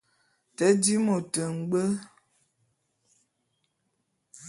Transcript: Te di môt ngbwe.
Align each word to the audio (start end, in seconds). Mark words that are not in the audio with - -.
Te 0.57 0.65
di 0.81 0.95
môt 1.05 1.33
ngbwe. 1.55 1.83